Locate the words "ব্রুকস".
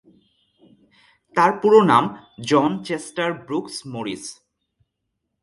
3.45-3.75